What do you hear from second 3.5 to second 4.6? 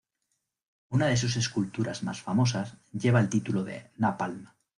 de "Napalm".